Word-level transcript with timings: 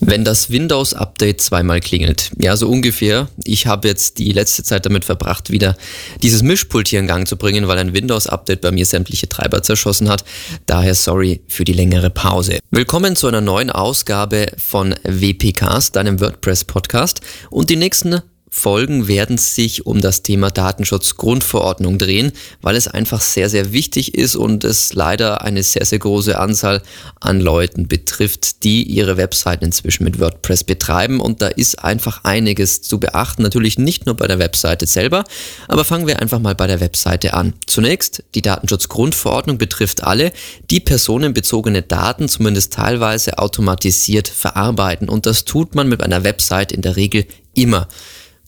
Wenn 0.00 0.24
das 0.24 0.50
Windows-Update 0.50 1.40
zweimal 1.40 1.80
klingelt, 1.80 2.30
ja 2.38 2.56
so 2.56 2.68
ungefähr. 2.68 3.28
Ich 3.44 3.66
habe 3.66 3.88
jetzt 3.88 4.18
die 4.18 4.30
letzte 4.30 4.62
Zeit 4.62 4.86
damit 4.86 5.04
verbracht, 5.04 5.50
wieder 5.50 5.76
dieses 6.22 6.42
Mischpult 6.42 6.86
hier 6.86 7.00
in 7.00 7.08
Gang 7.08 7.26
zu 7.26 7.36
bringen, 7.36 7.66
weil 7.66 7.78
ein 7.78 7.94
Windows-Update 7.94 8.60
bei 8.60 8.70
mir 8.70 8.86
sämtliche 8.86 9.28
Treiber 9.28 9.62
zerschossen 9.64 10.08
hat. 10.08 10.24
Daher 10.66 10.94
sorry 10.94 11.40
für 11.48 11.64
die 11.64 11.72
längere 11.72 12.10
Pause. 12.10 12.60
Willkommen 12.70 13.16
zu 13.16 13.26
einer 13.26 13.40
neuen 13.40 13.70
Ausgabe 13.70 14.52
von 14.56 14.94
WPcast, 15.02 15.96
deinem 15.96 16.20
WordPress-Podcast. 16.20 17.20
Und 17.50 17.68
die 17.68 17.76
nächsten 17.76 18.22
Folgen 18.50 19.08
werden 19.08 19.38
sich 19.38 19.86
um 19.86 20.00
das 20.00 20.22
Thema 20.22 20.50
Datenschutzgrundverordnung 20.50 21.98
drehen, 21.98 22.32
weil 22.62 22.76
es 22.76 22.88
einfach 22.88 23.20
sehr, 23.20 23.50
sehr 23.50 23.72
wichtig 23.72 24.14
ist 24.14 24.36
und 24.36 24.64
es 24.64 24.94
leider 24.94 25.42
eine 25.42 25.62
sehr, 25.62 25.84
sehr 25.84 25.98
große 25.98 26.38
Anzahl 26.38 26.82
an 27.20 27.40
Leuten 27.40 27.88
betrifft, 27.88 28.64
die 28.64 28.82
ihre 28.82 29.16
Webseiten 29.16 29.66
inzwischen 29.66 30.04
mit 30.04 30.18
WordPress 30.18 30.64
betreiben. 30.64 31.20
Und 31.20 31.42
da 31.42 31.48
ist 31.48 31.84
einfach 31.84 32.24
einiges 32.24 32.82
zu 32.82 32.98
beachten. 32.98 33.42
Natürlich 33.42 33.78
nicht 33.78 34.06
nur 34.06 34.16
bei 34.16 34.26
der 34.26 34.38
Webseite 34.38 34.86
selber, 34.86 35.24
aber 35.68 35.84
fangen 35.84 36.06
wir 36.06 36.20
einfach 36.20 36.38
mal 36.38 36.54
bei 36.54 36.66
der 36.66 36.80
Webseite 36.80 37.34
an. 37.34 37.54
Zunächst, 37.66 38.24
die 38.34 38.42
Datenschutzgrundverordnung 38.42 39.58
betrifft 39.58 40.04
alle, 40.04 40.32
die 40.70 40.80
personenbezogene 40.80 41.82
Daten 41.82 42.28
zumindest 42.28 42.72
teilweise 42.72 43.38
automatisiert 43.38 44.28
verarbeiten. 44.28 45.08
Und 45.08 45.26
das 45.26 45.44
tut 45.44 45.74
man 45.74 45.88
mit 45.88 46.02
einer 46.02 46.24
Website 46.24 46.72
in 46.72 46.82
der 46.82 46.96
Regel 46.96 47.26
immer. 47.54 47.88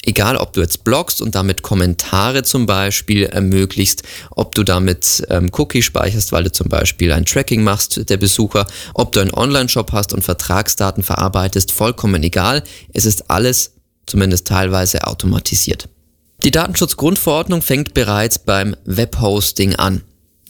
Egal, 0.07 0.39
ob 0.39 0.55
du 0.55 0.63
jetzt 0.63 0.83
bloggst 0.83 1.21
und 1.21 1.35
damit 1.35 1.61
Kommentare 1.61 2.43
zum 2.43 2.65
Beispiel 2.65 3.25
ermöglichst, 3.25 4.03
ob 4.31 4.55
du 4.55 4.65
damit 4.65 5.23
ähm, 5.29 5.51
Cookie 5.53 5.83
speicherst, 5.83 6.33
weil 6.33 6.45
du 6.45 6.53
zum 6.53 6.69
Beispiel 6.69 7.13
ein 7.13 7.27
Tracking 7.27 7.63
machst 7.63 8.09
der 8.09 8.17
Besucher, 8.17 8.67
ob 8.95 9.13
du 9.13 9.21
einen 9.21 9.35
Online-Shop 9.35 9.93
hast 9.93 10.15
und 10.15 10.25
Vertragsdaten 10.25 11.03
verarbeitest, 11.03 11.73
vollkommen 11.73 12.23
egal. 12.23 12.63
Es 12.95 13.05
ist 13.05 13.31
alles 13.31 13.73
zumindest 14.07 14.47
teilweise 14.47 15.07
automatisiert. 15.07 15.89
Die 16.45 16.51
Datenschutzgrundverordnung 16.51 17.61
fängt 17.61 17.93
bereits 17.93 18.39
beim 18.39 18.74
Webhosting 18.87 19.77
an. 19.77 20.02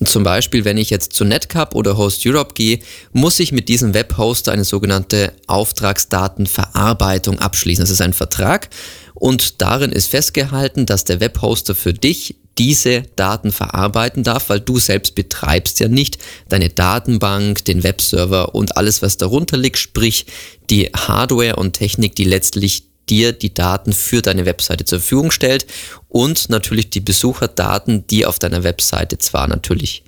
Zum 0.07 0.25
Beispiel, 0.25 0.65
wenn 0.65 0.79
ich 0.79 0.89
jetzt 0.89 1.13
zu 1.13 1.25
Netcup 1.25 1.75
oder 1.75 1.99
Host 1.99 2.23
Europe 2.25 2.55
gehe, 2.55 2.79
muss 3.13 3.39
ich 3.39 3.53
mit 3.53 3.69
diesem 3.69 3.93
Webhoster 3.93 4.51
eine 4.51 4.65
sogenannte 4.65 5.35
Auftragsdatenverarbeitung 5.47 7.39
abschließen. 7.39 7.83
Das 7.83 7.91
ist 7.91 8.01
ein 8.01 8.15
Vertrag 8.15 8.71
und 9.15 9.61
darin 9.61 9.93
ist 9.93 10.09
festgehalten, 10.09 10.87
dass 10.87 11.05
der 11.05 11.21
Webhoster 11.21 11.75
für 11.75 11.93
dich 11.93 12.37
diese 12.57 13.03
Daten 13.17 13.53
verarbeiten 13.53 14.23
darf, 14.23 14.49
weil 14.49 14.61
du 14.61 14.79
selbst 14.79 15.15
betreibst 15.15 15.81
ja 15.81 15.89
nicht 15.89 16.19
deine 16.49 16.71
Datenbank, 16.71 17.65
den 17.67 17.83
Webserver 17.83 18.55
und 18.55 18.79
alles, 18.79 19.03
was 19.03 19.19
darunter 19.19 19.59
liegt, 19.59 19.79
sprich 19.79 20.27
die 20.71 20.87
Hardware 20.95 21.57
und 21.57 21.75
Technik, 21.75 22.15
die 22.17 22.25
letztlich 22.25 22.90
dir 23.11 23.33
die 23.33 23.53
Daten 23.53 23.93
für 23.93 24.23
deine 24.23 24.47
Webseite 24.47 24.85
zur 24.85 25.01
Verfügung 25.01 25.31
stellt 25.31 25.67
und 26.09 26.49
natürlich 26.49 26.91
die 26.91 27.01
Besucherdaten, 27.01 28.07
die 28.07 28.25
auf 28.25 28.39
deiner 28.39 28.65
Webseite 28.65 29.19
zwar 29.19 29.49
natürlich 29.49 30.05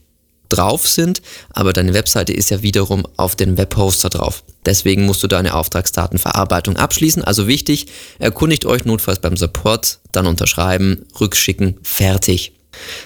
drauf 0.48 0.86
sind, 0.86 1.22
aber 1.50 1.72
deine 1.72 1.94
Webseite 1.94 2.32
ist 2.32 2.50
ja 2.50 2.62
wiederum 2.62 3.06
auf 3.16 3.36
den 3.36 3.56
Webhoster 3.56 4.10
drauf. 4.10 4.44
Deswegen 4.66 5.06
musst 5.06 5.22
du 5.22 5.26
deine 5.26 5.54
Auftragsdatenverarbeitung 5.54 6.76
abschließen. 6.76 7.24
Also 7.24 7.48
wichtig, 7.48 7.86
erkundigt 8.18 8.66
euch 8.66 8.84
notfalls 8.84 9.18
beim 9.18 9.36
Support, 9.36 9.98
dann 10.12 10.26
unterschreiben, 10.26 11.06
rückschicken, 11.18 11.78
fertig. 11.82 12.52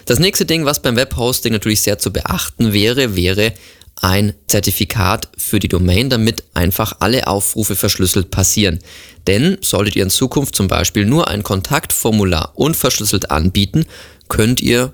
Das 0.05 0.19
nächste 0.19 0.44
Ding, 0.44 0.64
was 0.64 0.83
beim 0.83 0.97
Webhosting 0.97 1.53
natürlich 1.53 1.83
sehr 1.83 1.98
zu 1.98 2.12
beachten 2.12 2.72
wäre, 2.72 3.16
wäre 3.16 3.53
ein 4.00 4.34
Zertifikat 4.47 5.28
für 5.36 5.58
die 5.58 5.69
Domain, 5.69 6.11
damit 6.11 6.44
einfach 6.55 6.97
alle 7.00 7.27
Aufrufe 7.27 7.77
verschlüsselt 7.77 8.30
passieren. 8.30 8.78
Denn 9.27 9.58
solltet 9.62 9.97
ihr 9.97 10.03
in 10.03 10.11
Zukunft 10.11 10.55
zum 10.55 10.69
Beispiel 10.69 11.06
nur 11.06 11.28
ein 11.28 11.42
Kontaktformular 11.42 12.53
unverschlüsselt 12.55 13.30
anbieten, 13.30 13.86
könnt 14.28 14.61
ihr 14.61 14.92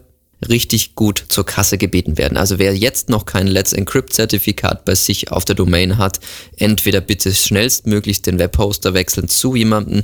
richtig 0.49 0.95
gut 0.95 1.25
zur 1.29 1.47
Kasse 1.47 1.79
gebeten 1.79 2.19
werden. 2.19 2.37
Also 2.37 2.59
wer 2.59 2.77
jetzt 2.77 3.09
noch 3.09 3.27
kein 3.27 3.47
Let's 3.47 3.73
Encrypt 3.73 4.13
Zertifikat 4.13 4.85
bei 4.85 4.95
sich 4.95 5.31
auf 5.31 5.45
der 5.45 5.55
Domain 5.55 5.99
hat, 5.99 6.21
entweder 6.57 7.01
bitte 7.01 7.33
schnellstmöglichst 7.33 8.27
den 8.27 8.39
Webhoster 8.39 8.95
wechseln 8.95 9.29
zu 9.29 9.55
jemandem, 9.55 10.03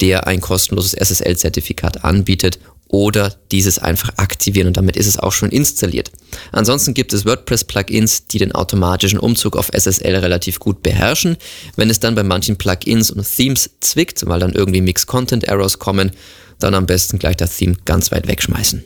der 0.00 0.26
ein 0.26 0.40
kostenloses 0.40 0.92
SSL 0.94 1.36
Zertifikat 1.36 2.04
anbietet 2.04 2.58
oder 2.88 3.34
dieses 3.50 3.78
einfach 3.78 4.10
aktivieren 4.16 4.68
und 4.68 4.76
damit 4.76 4.96
ist 4.96 5.06
es 5.06 5.18
auch 5.18 5.32
schon 5.32 5.50
installiert. 5.50 6.10
Ansonsten 6.52 6.94
gibt 6.94 7.12
es 7.12 7.24
WordPress-Plugins, 7.24 8.26
die 8.28 8.38
den 8.38 8.52
automatischen 8.52 9.18
Umzug 9.18 9.56
auf 9.56 9.70
SSL 9.72 10.16
relativ 10.16 10.58
gut 10.58 10.82
beherrschen. 10.82 11.36
Wenn 11.76 11.90
es 11.90 12.00
dann 12.00 12.14
bei 12.14 12.22
manchen 12.22 12.56
Plugins 12.56 13.10
und 13.10 13.24
Themes 13.24 13.70
zwickt, 13.80 14.26
weil 14.26 14.40
dann 14.40 14.52
irgendwie 14.52 14.80
Mix-Content-Errors 14.80 15.78
kommen, 15.78 16.12
dann 16.58 16.74
am 16.74 16.86
besten 16.86 17.18
gleich 17.18 17.36
das 17.36 17.56
Theme 17.56 17.76
ganz 17.84 18.12
weit 18.12 18.28
wegschmeißen. 18.28 18.84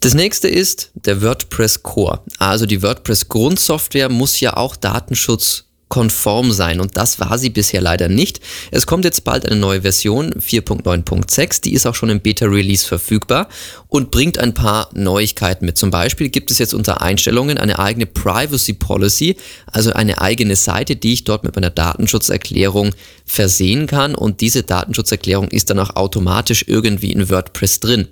Das 0.00 0.14
nächste 0.14 0.48
ist 0.48 0.90
der 0.94 1.22
WordPress 1.22 1.82
Core. 1.84 2.20
Also 2.38 2.66
die 2.66 2.82
WordPress 2.82 3.28
Grundsoftware 3.28 4.08
muss 4.08 4.40
ja 4.40 4.56
auch 4.56 4.74
datenschutzkonform 5.92 6.52
sein 6.52 6.80
und 6.80 6.96
das 6.96 7.20
war 7.20 7.38
sie 7.38 7.50
bisher 7.50 7.80
leider 7.80 8.08
nicht. 8.08 8.40
Es 8.70 8.86
kommt 8.86 9.04
jetzt 9.04 9.24
bald 9.24 9.46
eine 9.46 9.56
neue 9.56 9.82
Version 9.82 10.32
4.9.6, 10.32 11.62
die 11.62 11.74
ist 11.74 11.86
auch 11.86 11.94
schon 11.94 12.10
im 12.10 12.20
Beta-Release 12.20 12.86
verfügbar 12.86 13.48
und 13.88 14.10
bringt 14.10 14.38
ein 14.38 14.54
paar 14.54 14.88
Neuigkeiten 14.94 15.66
mit. 15.66 15.76
Zum 15.76 15.90
Beispiel 15.90 16.28
gibt 16.28 16.50
es 16.50 16.58
jetzt 16.58 16.74
unter 16.74 17.02
Einstellungen 17.02 17.58
eine 17.58 17.78
eigene 17.78 18.06
Privacy 18.06 18.72
Policy, 18.72 19.36
also 19.66 19.92
eine 19.92 20.20
eigene 20.20 20.56
Seite, 20.56 20.96
die 20.96 21.12
ich 21.12 21.24
dort 21.24 21.44
mit 21.44 21.54
meiner 21.54 21.70
Datenschutzerklärung 21.70 22.94
versehen 23.24 23.86
kann 23.86 24.14
und 24.14 24.40
diese 24.40 24.62
Datenschutzerklärung 24.62 25.48
ist 25.48 25.70
dann 25.70 25.78
auch 25.78 25.96
automatisch 25.96 26.64
irgendwie 26.66 27.12
in 27.12 27.28
WordPress 27.28 27.80
drin. 27.80 28.08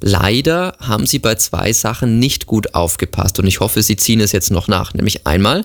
Leider 0.00 0.76
haben 0.80 1.06
sie 1.06 1.18
bei 1.18 1.36
zwei 1.36 1.72
Sachen 1.72 2.18
nicht 2.18 2.46
gut 2.46 2.74
aufgepasst 2.74 3.38
und 3.38 3.46
ich 3.46 3.60
hoffe, 3.60 3.82
sie 3.82 3.96
ziehen 3.96 4.20
es 4.20 4.32
jetzt 4.32 4.50
noch 4.50 4.68
nach. 4.68 4.92
Nämlich 4.92 5.26
einmal, 5.26 5.64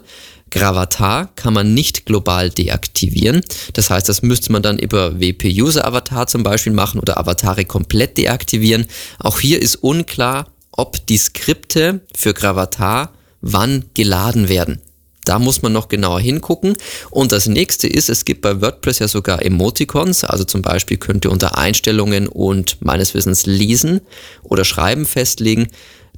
Gravatar 0.49 1.29
kann 1.35 1.53
man 1.53 1.73
nicht 1.73 2.05
global 2.05 2.49
deaktivieren. 2.49 3.41
Das 3.73 3.89
heißt, 3.89 4.09
das 4.09 4.21
müsste 4.21 4.51
man 4.51 4.61
dann 4.61 4.79
über 4.79 5.19
WP-User-Avatar 5.19 6.27
zum 6.27 6.43
Beispiel 6.43 6.73
machen 6.73 6.99
oder 6.99 7.17
Avatare 7.17 7.65
komplett 7.65 8.17
deaktivieren. 8.17 8.87
Auch 9.19 9.39
hier 9.39 9.61
ist 9.61 9.77
unklar, 9.77 10.47
ob 10.71 11.05
die 11.07 11.17
Skripte 11.17 12.01
für 12.15 12.33
Gravatar 12.33 13.13
wann 13.41 13.85
geladen 13.93 14.49
werden. 14.49 14.81
Da 15.25 15.37
muss 15.37 15.61
man 15.61 15.73
noch 15.73 15.89
genauer 15.89 16.19
hingucken. 16.19 16.75
Und 17.11 17.31
das 17.31 17.47
nächste 17.47 17.87
ist, 17.87 18.09
es 18.09 18.25
gibt 18.25 18.41
bei 18.41 18.61
WordPress 18.61 18.99
ja 18.99 19.07
sogar 19.07 19.45
Emoticons. 19.45 20.23
Also 20.23 20.43
zum 20.43 20.61
Beispiel 20.61 20.97
könnt 20.97 21.25
ihr 21.25 21.31
unter 21.31 21.57
Einstellungen 21.57 22.27
und 22.27 22.83
meines 22.83 23.13
Wissens 23.13 23.45
lesen 23.45 24.01
oder 24.41 24.65
schreiben 24.65 25.05
festlegen, 25.05 25.67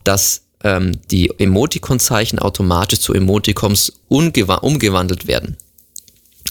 dass 0.04 0.44
ähm, 0.64 1.00
die 1.10 1.32
Emoticon-Zeichen 1.38 2.40
automatisch 2.40 3.00
zu 3.00 3.14
Emoticons 3.14 3.94
umgewandelt 4.08 5.28
werden. 5.28 5.58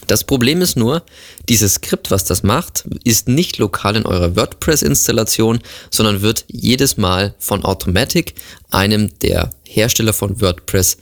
Das 0.06 0.24
Problem 0.24 0.60
ist 0.60 0.76
nur, 0.76 1.04
dieses 1.48 1.74
Skript, 1.74 2.10
was 2.10 2.24
das 2.24 2.42
macht, 2.42 2.84
ist 3.04 3.28
nicht 3.28 3.58
lokal 3.58 3.96
in 3.96 4.06
eurer 4.06 4.34
WordPress-Installation, 4.34 5.60
sondern 5.90 6.22
wird 6.22 6.44
jedes 6.48 6.96
Mal 6.96 7.34
von 7.38 7.64
Automatic, 7.64 8.34
einem 8.70 9.16
der 9.20 9.50
Hersteller 9.64 10.12
von 10.12 10.40
WordPress, 10.40 10.96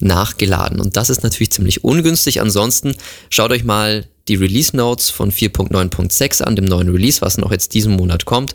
nachgeladen. 0.00 0.80
Und 0.80 0.96
das 0.96 1.10
ist 1.10 1.22
natürlich 1.22 1.52
ziemlich 1.52 1.84
ungünstig. 1.84 2.40
Ansonsten 2.40 2.96
schaut 3.30 3.52
euch 3.52 3.64
mal 3.64 4.08
die 4.28 4.34
Release 4.34 4.76
Notes 4.76 5.10
von 5.10 5.32
4.9.6 5.32 6.42
an, 6.42 6.56
dem 6.56 6.64
neuen 6.64 6.88
Release, 6.88 7.20
was 7.20 7.38
noch 7.38 7.50
jetzt 7.50 7.74
diesen 7.74 7.96
Monat 7.96 8.24
kommt. 8.24 8.54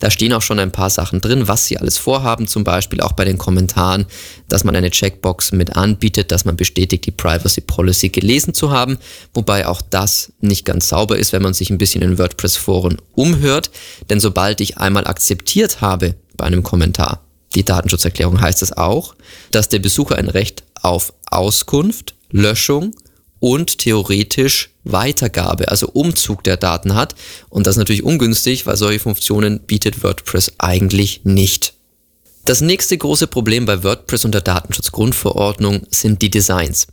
Da 0.00 0.10
stehen 0.10 0.32
auch 0.32 0.42
schon 0.42 0.58
ein 0.58 0.72
paar 0.72 0.90
Sachen 0.90 1.20
drin, 1.20 1.46
was 1.48 1.66
sie 1.66 1.78
alles 1.78 1.98
vorhaben, 1.98 2.46
zum 2.46 2.64
Beispiel 2.64 3.00
auch 3.00 3.12
bei 3.12 3.24
den 3.24 3.38
Kommentaren, 3.38 4.06
dass 4.48 4.64
man 4.64 4.74
eine 4.74 4.90
Checkbox 4.90 5.52
mit 5.52 5.76
anbietet, 5.76 6.32
dass 6.32 6.44
man 6.44 6.56
bestätigt, 6.56 7.06
die 7.06 7.10
Privacy 7.10 7.60
Policy 7.60 8.08
gelesen 8.08 8.54
zu 8.54 8.70
haben, 8.70 8.98
wobei 9.32 9.66
auch 9.66 9.80
das 9.82 10.32
nicht 10.40 10.64
ganz 10.64 10.88
sauber 10.88 11.16
ist, 11.16 11.32
wenn 11.32 11.42
man 11.42 11.54
sich 11.54 11.70
ein 11.70 11.78
bisschen 11.78 12.02
in 12.02 12.18
WordPress-Foren 12.18 12.98
umhört, 13.14 13.70
denn 14.10 14.20
sobald 14.20 14.60
ich 14.60 14.78
einmal 14.78 15.06
akzeptiert 15.06 15.80
habe 15.80 16.16
bei 16.36 16.44
einem 16.44 16.62
Kommentar, 16.64 17.20
die 17.54 17.64
Datenschutzerklärung 17.64 18.40
heißt 18.40 18.62
es 18.62 18.76
auch, 18.76 19.14
dass 19.52 19.68
der 19.68 19.78
Besucher 19.78 20.16
ein 20.16 20.28
Recht 20.28 20.64
auf 20.82 21.12
Auskunft, 21.30 22.14
Löschung 22.30 22.94
und 23.44 23.76
theoretisch 23.76 24.70
Weitergabe, 24.84 25.68
also 25.68 25.88
Umzug 25.88 26.42
der 26.44 26.56
Daten 26.56 26.94
hat. 26.94 27.14
Und 27.50 27.66
das 27.66 27.74
ist 27.74 27.78
natürlich 27.78 28.02
ungünstig, 28.02 28.64
weil 28.64 28.78
solche 28.78 29.00
Funktionen 29.00 29.60
bietet 29.60 30.02
WordPress 30.02 30.52
eigentlich 30.56 31.20
nicht. 31.24 31.74
Das 32.46 32.60
nächste 32.60 32.98
große 32.98 33.26
Problem 33.26 33.64
bei 33.64 33.82
WordPress 33.82 34.26
und 34.26 34.32
der 34.32 34.42
Datenschutzgrundverordnung 34.42 35.86
sind 35.88 36.20
die 36.20 36.28
Designs. 36.28 36.86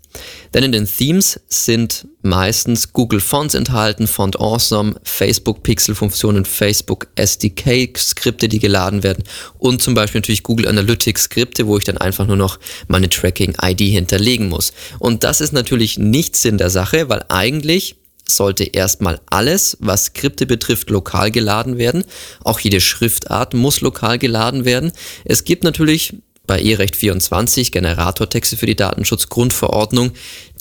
Denn 0.54 0.64
in 0.64 0.72
den 0.72 0.86
Themes 0.86 1.42
sind 1.50 2.08
meistens 2.22 2.94
Google 2.94 3.20
Fonts 3.20 3.54
enthalten, 3.54 4.08
Font 4.08 4.40
Awesome, 4.40 4.96
Facebook 5.04 5.62
Pixel 5.62 5.94
Funktionen, 5.94 6.46
Facebook 6.46 7.08
SDK 7.16 7.98
Skripte, 7.98 8.48
die 8.48 8.60
geladen 8.60 9.04
werden 9.04 9.26
und 9.58 9.82
zum 9.82 9.94
Beispiel 9.94 10.20
natürlich 10.20 10.44
Google 10.44 10.70
Analytics 10.70 11.24
Skripte, 11.24 11.68
wo 11.68 11.78
ich 11.78 11.84
dann 11.84 11.98
einfach 11.98 12.28
nur 12.28 12.38
noch 12.38 12.58
meine 12.88 13.10
Tracking 13.10 13.56
ID 13.62 13.82
hinterlegen 13.82 14.48
muss. 14.48 14.72
Und 15.00 15.26
das 15.26 15.42
ist 15.42 15.52
natürlich 15.52 16.00
nicht 16.00 16.38
Sinn 16.38 16.60
der 16.60 16.70
Sache, 16.70 17.10
weil 17.10 17.26
eigentlich 17.28 17.98
sollte 18.28 18.64
erstmal 18.64 19.20
alles, 19.30 19.78
was 19.80 20.06
Skripte 20.06 20.46
betrifft, 20.46 20.90
lokal 20.90 21.32
geladen 21.32 21.78
werden. 21.78 22.04
Auch 22.44 22.60
jede 22.60 22.82
Schriftart 22.82 23.54
muss 23.54 23.82
lokal 23.82 24.18
geladen 24.18 24.66
werden. 24.66 24.92
Es 25.26 25.44
gibt 25.44 25.64
natürlich 25.64 26.16
bei 26.48 26.60
E-Recht 26.62 26.96
24 26.96 27.72
Generatortexte 27.72 28.58
für 28.58 28.66
die 28.66 28.76
Datenschutzgrundverordnung, 28.76 30.12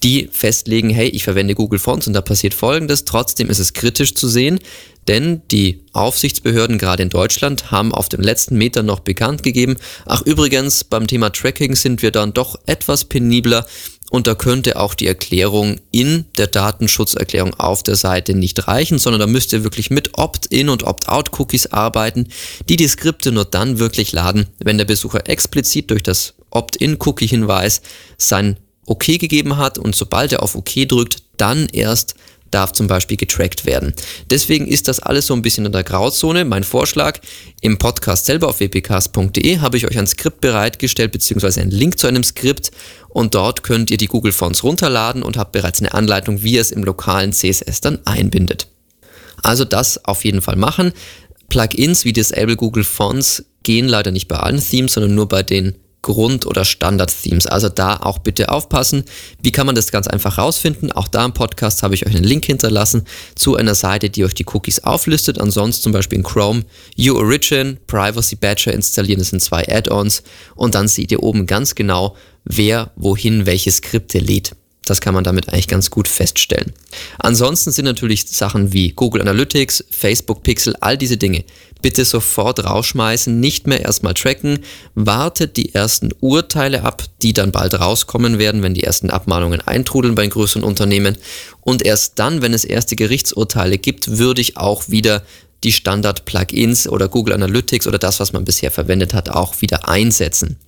die 0.03 0.29
festlegen, 0.31 0.91
hey, 0.91 1.09
ich 1.09 1.25
verwende 1.25 1.55
Google 1.55 1.79
Fonts 1.79 2.07
und 2.07 2.13
da 2.13 2.21
passiert 2.21 2.55
Folgendes. 2.55 3.05
Trotzdem 3.05 3.51
ist 3.51 3.59
es 3.59 3.73
kritisch 3.73 4.15
zu 4.15 4.29
sehen, 4.29 4.61
denn 5.11 5.43
die 5.51 5.83
Aufsichtsbehörden 5.93 6.79
gerade 6.79 7.03
in 7.03 7.09
Deutschland 7.09 7.73
haben 7.73 7.93
auf 7.93 8.09
dem 8.09 8.21
letzten 8.21 8.57
Meter 8.57 8.85
noch 8.85 9.01
bekannt 9.01 9.43
gegeben, 9.43 9.77
ach 10.07 10.23
übrigens, 10.23 10.85
beim 10.85 11.09
Thema 11.09 11.31
Tracking 11.31 11.75
sind 11.75 12.01
wir 12.01 12.13
dann 12.13 12.33
doch 12.33 12.55
etwas 12.67 13.07
penibler 13.07 13.67
und 14.13 14.29
da 14.29 14.37
könnte 14.37 14.79
auch 14.79 14.95
die 14.95 15.09
Erklärung 15.09 15.81
in 15.91 16.27
der 16.39 16.47
Datenschutzerklärung 16.47 17.55
auf 17.55 17.83
der 17.83 17.97
Seite 17.97 18.35
nicht 18.35 18.69
reichen, 18.69 19.01
sondern 19.01 19.19
da 19.19 19.27
müsst 19.27 19.53
ihr 19.53 19.65
wirklich 19.65 19.91
mit 19.91 20.17
Opt-in 20.17 20.69
und 20.69 20.85
Opt-out-Cookies 20.85 21.67
arbeiten, 21.67 22.29
die 22.69 22.77
die 22.77 22.87
Skripte 22.87 23.33
nur 23.33 23.47
dann 23.47 23.81
wirklich 23.81 24.13
laden, 24.13 24.47
wenn 24.61 24.79
der 24.79 24.85
Besucher 24.85 25.29
explizit 25.29 25.91
durch 25.91 26.05
das 26.05 26.35
Opt-in-Cookie-Hinweis 26.51 27.83
sein 28.17 28.59
OK 28.87 29.07
gegeben 29.07 29.57
hat 29.57 29.77
und 29.77 29.97
sobald 29.97 30.33
er 30.33 30.45
auf 30.45 30.55
OK 30.55 30.87
drückt, 30.87 31.25
dann 31.37 31.67
erst 31.67 32.15
darf 32.51 32.73
zum 32.73 32.87
Beispiel 32.87 33.17
getrackt 33.17 33.65
werden. 33.65 33.95
Deswegen 34.31 34.67
ist 34.67 34.89
das 34.89 35.01
alles 35.01 35.27
so 35.27 35.35
ein 35.35 35.43
bisschen 35.43 35.67
in 35.67 35.73
der 35.73 35.85
Grauzone. 35.85 36.45
Mein 36.45 36.65
Vorschlag, 36.65 37.21
im 37.61 37.79
Podcast 37.79 38.27
selber 38.27 38.49
auf 38.49 38.61
wpcast.de 38.61 39.59
habe 39.59 39.77
ich 39.77 39.87
euch 39.87 39.99
ein 39.99 40.07
Skript 40.07 40.41
bereitgestellt, 40.41 41.13
beziehungsweise 41.13 41.61
einen 41.61 41.71
Link 41.71 41.99
zu 41.99 42.07
einem 42.07 42.25
Skript 42.25 42.71
und 43.09 43.35
dort 43.35 43.63
könnt 43.63 43.91
ihr 43.91 43.97
die 43.97 44.07
Google 44.07 44.33
Fonts 44.33 44.63
runterladen 44.63 45.23
und 45.23 45.37
habt 45.37 45.53
bereits 45.53 45.81
eine 45.81 45.95
Anleitung, 45.95 46.43
wie 46.43 46.55
ihr 46.55 46.61
es 46.61 46.71
im 46.71 46.85
lokalen 46.85 47.33
CSS 47.33 47.81
dann 47.81 47.99
einbindet. 48.07 48.69
Also 49.43 49.65
das 49.65 50.05
auf 50.05 50.25
jeden 50.25 50.43
Fall 50.43 50.57
machen. 50.57 50.93
Plugins 51.49 52.05
wie 52.05 52.13
Disable 52.13 52.57
Google 52.57 52.85
Fonts 52.85 53.45
gehen 53.63 53.89
leider 53.89 54.11
nicht 54.11 54.29
bei 54.29 54.37
allen 54.37 54.61
Themes, 54.61 54.95
sondern 54.95 55.15
nur 55.15 55.29
bei 55.29 55.43
den 55.43 55.75
Grund- 56.03 56.47
oder 56.47 56.65
Standard-Themes. 56.65 57.47
Also 57.47 57.69
da 57.69 57.97
auch 57.97 58.19
bitte 58.19 58.51
aufpassen. 58.51 59.05
Wie 59.43 59.53
kann 59.53 59.67
man 59.67 59.75
das 59.75 59.93
ganz 59.93 60.07
einfach 60.07 60.39
rausfinden? 60.39 60.93
Auch 60.93 61.09
da 61.09 61.25
im 61.25 61.33
Podcast 61.33 61.83
habe 61.83 61.95
ich 61.95 62.07
euch 62.07 62.15
einen 62.15 62.25
Link 62.25 62.47
hinterlassen 62.47 63.05
zu 63.35 63.57
einer 63.57 63.75
Seite, 63.75 64.11
die 64.11 64.25
euch 64.25 64.35
die 64.35 64.47
Cookies 64.47 64.85
auflistet. 64.85 65.39
Ansonsten 65.39 65.83
zum 65.83 65.93
Beispiel 65.93 66.19
in 66.19 66.25
Chrome 66.25 66.65
UOrigin, 66.99 67.79
Privacy 67.87 68.37
Badger 68.37 68.73
installieren. 68.73 69.19
Das 69.19 69.31
sind 69.31 69.41
zwei 69.41 69.69
Add-ons. 69.69 70.23
Und 70.55 70.75
dann 70.75 70.89
seht 70.89 71.13
ihr 71.13 71.23
oben 71.23 71.47
ganz 71.47 71.75
genau, 71.75 72.17
wer 72.45 72.91
wohin 72.97 73.47
welche 73.47 73.71
Skripte 73.71 74.19
lädt. 74.19 74.53
Das 74.87 75.01
kann 75.01 75.15
man 75.15 75.25
damit 75.25 75.49
eigentlich 75.49 75.69
ganz 75.69 75.91
gut 75.91 76.09
feststellen. 76.09 76.73
Ansonsten 77.19 77.71
sind 77.71 77.85
natürlich 77.85 78.27
Sachen 78.27 78.73
wie 78.73 78.91
Google 78.93 79.21
Analytics, 79.21 79.85
Facebook 79.91 80.43
Pixel, 80.43 80.75
all 80.81 80.97
diese 80.97 81.17
Dinge 81.17 81.45
bitte 81.83 82.05
sofort 82.05 82.65
rausschmeißen, 82.65 83.39
nicht 83.39 83.67
mehr 83.67 83.81
erstmal 83.81 84.15
tracken, 84.15 84.61
wartet 84.95 85.57
die 85.57 85.75
ersten 85.75 86.11
Urteile 86.21 86.83
ab, 86.83 87.05
die 87.23 87.33
dann 87.33 87.53
bald 87.53 87.79
rauskommen 87.79 88.39
werden, 88.39 88.63
wenn 88.63 88.75
die 88.75 88.85
ersten 88.85 89.11
Abmahnungen 89.11 89.61
eintrudeln 89.61 90.15
bei 90.15 90.27
größeren 90.27 90.65
Unternehmen 90.65 91.17
und 91.61 91.85
erst 91.85 92.19
dann, 92.19 92.43
wenn 92.43 92.55
es 92.55 92.65
erste 92.65 92.97
Gerichtsurteile 92.97 93.79
gibt, 93.79 94.19
würde 94.19 94.41
ich 94.41 94.57
auch 94.57 94.89
wieder 94.89 95.23
die 95.65 95.73
Standard-Plugins 95.73 96.89
oder 96.89 97.09
Google 97.09 97.35
Analytics 97.35 97.87
oder 97.87 97.99
das, 97.99 98.19
was 98.21 98.33
man 98.33 98.45
bisher 98.45 98.71
verwendet 98.71 99.13
hat, 99.13 99.29
auch 99.29 99.61
wieder 99.61 99.89
einsetzen. 99.89 100.59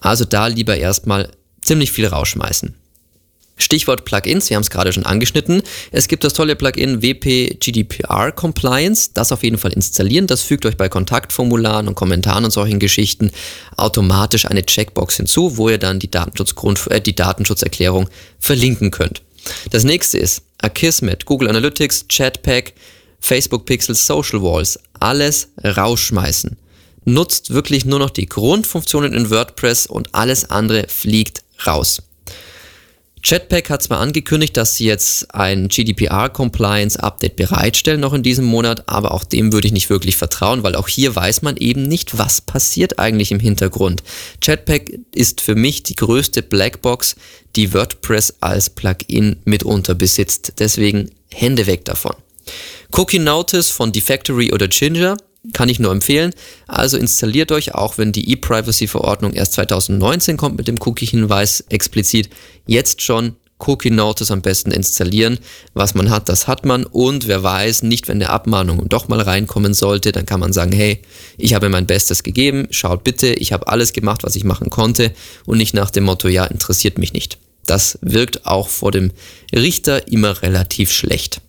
Also 0.00 0.24
da 0.24 0.46
lieber 0.46 0.76
erstmal 0.76 1.30
ziemlich 1.60 1.90
viel 1.90 2.06
rausschmeißen. 2.06 2.74
Stichwort 3.58 4.04
Plugins, 4.04 4.48
wir 4.48 4.56
haben 4.56 4.62
es 4.62 4.70
gerade 4.70 4.92
schon 4.92 5.04
angeschnitten. 5.04 5.62
Es 5.90 6.08
gibt 6.08 6.24
das 6.24 6.32
tolle 6.32 6.56
Plugin 6.56 7.02
WP 7.02 7.58
GDPR 7.60 8.32
Compliance, 8.32 9.10
das 9.12 9.32
auf 9.32 9.42
jeden 9.42 9.58
Fall 9.58 9.72
installieren. 9.72 10.26
Das 10.26 10.42
fügt 10.42 10.64
euch 10.64 10.76
bei 10.76 10.88
Kontaktformularen 10.88 11.88
und 11.88 11.94
Kommentaren 11.94 12.44
und 12.44 12.50
solchen 12.50 12.78
Geschichten 12.78 13.30
automatisch 13.76 14.46
eine 14.46 14.64
Checkbox 14.64 15.16
hinzu, 15.16 15.56
wo 15.56 15.68
ihr 15.68 15.78
dann 15.78 15.98
die, 15.98 16.10
Datenschutzgrund, 16.10 16.86
äh, 16.90 17.00
die 17.00 17.14
Datenschutzerklärung 17.14 18.08
verlinken 18.38 18.90
könnt. 18.90 19.22
Das 19.70 19.84
nächste 19.84 20.18
ist 20.18 20.42
Akismet, 20.58 21.24
Google 21.24 21.48
Analytics, 21.48 22.06
Chatpack, 22.08 22.74
Facebook 23.20 23.66
Pixels, 23.66 24.06
Social 24.06 24.42
Walls, 24.42 24.78
alles 25.00 25.48
rausschmeißen. 25.64 26.56
Nutzt 27.04 27.54
wirklich 27.54 27.84
nur 27.84 27.98
noch 27.98 28.10
die 28.10 28.26
Grundfunktionen 28.26 29.12
in 29.12 29.30
WordPress 29.30 29.86
und 29.86 30.14
alles 30.14 30.50
andere 30.50 30.86
fliegt 30.88 31.42
raus. 31.66 32.02
Chatpack 33.22 33.70
hat 33.70 33.82
zwar 33.82 34.00
angekündigt, 34.00 34.56
dass 34.56 34.76
sie 34.76 34.86
jetzt 34.86 35.34
ein 35.34 35.68
GDPR-Compliance-Update 35.68 37.36
bereitstellen 37.36 38.00
noch 38.00 38.12
in 38.12 38.22
diesem 38.22 38.44
Monat, 38.44 38.84
aber 38.88 39.12
auch 39.12 39.24
dem 39.24 39.52
würde 39.52 39.66
ich 39.66 39.72
nicht 39.72 39.90
wirklich 39.90 40.16
vertrauen, 40.16 40.62
weil 40.62 40.76
auch 40.76 40.88
hier 40.88 41.14
weiß 41.14 41.42
man 41.42 41.56
eben 41.56 41.82
nicht, 41.82 42.18
was 42.18 42.40
passiert 42.40 42.98
eigentlich 42.98 43.32
im 43.32 43.40
Hintergrund. 43.40 44.02
Chatpack 44.40 44.92
ist 45.14 45.40
für 45.40 45.54
mich 45.54 45.82
die 45.82 45.96
größte 45.96 46.42
Blackbox, 46.42 47.16
die 47.56 47.72
WordPress 47.74 48.36
als 48.40 48.70
Plugin 48.70 49.36
mitunter 49.44 49.94
besitzt. 49.94 50.54
Deswegen 50.58 51.10
Hände 51.32 51.66
weg 51.66 51.84
davon. 51.84 52.14
Cookie 52.92 53.18
Notice 53.18 53.70
von 53.70 53.92
Defactory 53.92 54.52
oder 54.52 54.68
Ginger 54.68 55.16
kann 55.52 55.68
ich 55.68 55.78
nur 55.78 55.92
empfehlen. 55.92 56.32
Also 56.66 56.96
installiert 56.96 57.52
euch, 57.52 57.74
auch 57.74 57.98
wenn 57.98 58.12
die 58.12 58.30
E-Privacy-Verordnung 58.30 59.32
erst 59.32 59.54
2019 59.54 60.36
kommt 60.36 60.56
mit 60.56 60.68
dem 60.68 60.78
Cookie-Hinweis 60.80 61.64
explizit, 61.68 62.30
jetzt 62.66 63.02
schon 63.02 63.36
Cookie 63.60 63.90
Notice 63.90 64.30
am 64.30 64.42
besten 64.42 64.70
installieren. 64.70 65.38
Was 65.74 65.94
man 65.94 66.10
hat, 66.10 66.28
das 66.28 66.46
hat 66.46 66.64
man. 66.64 66.84
Und 66.84 67.26
wer 67.26 67.42
weiß, 67.42 67.82
nicht 67.82 68.08
wenn 68.08 68.18
eine 68.18 68.30
Abmahnung 68.30 68.88
doch 68.88 69.08
mal 69.08 69.20
reinkommen 69.20 69.74
sollte, 69.74 70.12
dann 70.12 70.26
kann 70.26 70.40
man 70.40 70.52
sagen, 70.52 70.72
hey, 70.72 71.02
ich 71.36 71.54
habe 71.54 71.68
mein 71.68 71.86
Bestes 71.86 72.22
gegeben, 72.22 72.68
schaut 72.70 73.04
bitte, 73.04 73.28
ich 73.34 73.52
habe 73.52 73.68
alles 73.68 73.92
gemacht, 73.92 74.22
was 74.22 74.36
ich 74.36 74.44
machen 74.44 74.70
konnte 74.70 75.12
und 75.44 75.58
nicht 75.58 75.74
nach 75.74 75.90
dem 75.90 76.04
Motto, 76.04 76.28
ja, 76.28 76.44
interessiert 76.44 76.98
mich 76.98 77.12
nicht. 77.12 77.38
Das 77.66 77.98
wirkt 78.00 78.46
auch 78.46 78.68
vor 78.68 78.92
dem 78.92 79.12
Richter 79.54 80.08
immer 80.08 80.40
relativ 80.42 80.92
schlecht. 80.92 81.40